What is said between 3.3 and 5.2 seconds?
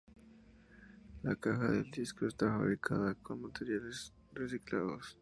materiales reciclados.